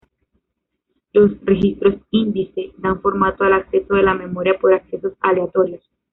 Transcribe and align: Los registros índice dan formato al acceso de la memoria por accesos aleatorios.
Los 1.13 1.29
registros 1.45 1.93
índice 2.09 2.71
dan 2.79 3.01
formato 3.03 3.43
al 3.43 3.53
acceso 3.53 3.93
de 3.93 4.01
la 4.01 4.15
memoria 4.15 4.57
por 4.57 4.73
accesos 4.73 5.13
aleatorios. 5.19 5.87